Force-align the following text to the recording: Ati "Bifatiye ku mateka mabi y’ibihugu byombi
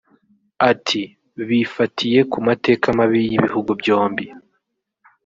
Ati 0.71 1.01
"Bifatiye 1.47 2.19
ku 2.31 2.37
mateka 2.47 2.85
mabi 2.97 3.19
y’ibihugu 3.29 3.71
byombi 3.81 4.25